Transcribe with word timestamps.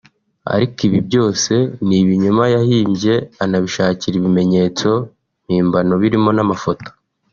ariko 0.53 0.77
ibi 0.87 0.99
byose 1.07 1.53
ni 1.85 1.95
ibinyoma 2.03 2.43
yahimbye 2.55 3.13
anabishakira 3.43 4.15
ibimenyetso 4.17 4.87
mpimbano 5.45 5.93
birimo 6.01 6.31
n’amafoto 6.33 6.89